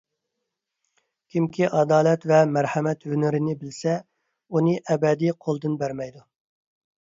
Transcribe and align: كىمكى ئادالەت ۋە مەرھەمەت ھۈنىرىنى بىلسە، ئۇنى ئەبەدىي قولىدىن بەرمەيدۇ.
كىمكى 1.33 1.67
ئادالەت 1.79 2.25
ۋە 2.31 2.39
مەرھەمەت 2.53 3.05
ھۈنىرىنى 3.11 3.53
بىلسە، 3.61 3.93
ئۇنى 4.57 4.75
ئەبەدىي 4.81 5.35
قولىدىن 5.47 5.77
بەرمەيدۇ. 5.85 6.27